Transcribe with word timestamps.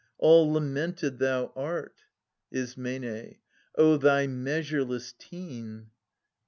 All 0.17 0.51
lamented 0.51 1.19
thou 1.19 1.53
art! 1.55 2.01
Is. 2.51 2.75
O 3.75 3.97
thy 3.97 4.25
measureless 4.25 5.13
teen 5.19 5.91